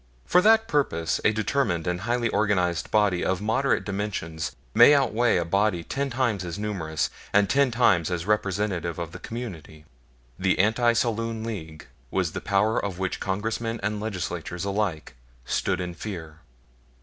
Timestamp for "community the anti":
9.19-10.93